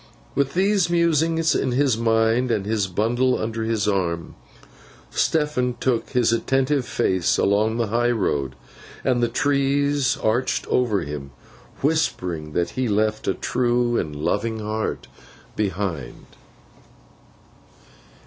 With 0.33 0.55
these 0.55 0.89
musings 0.89 1.53
in 1.53 1.73
his 1.73 1.95
mind, 1.95 2.49
and 2.49 2.65
his 2.65 2.87
bundle 2.87 3.37
under 3.39 3.63
his 3.65 3.87
arm, 3.87 4.33
Stephen 5.11 5.75
took 5.79 6.09
his 6.09 6.33
attentive 6.33 6.87
face 6.87 7.37
along 7.37 7.77
the 7.77 7.89
high 7.89 8.09
road. 8.09 8.55
And 9.03 9.21
the 9.21 9.27
trees 9.27 10.17
arched 10.17 10.65
over 10.65 11.01
him, 11.01 11.29
whispering 11.81 12.53
that 12.53 12.71
he 12.71 12.87
left 12.89 13.27
a 13.27 13.35
true 13.35 13.95
and 13.99 14.15
loving 14.15 14.57
heart 14.57 15.05
behind. 15.55 16.25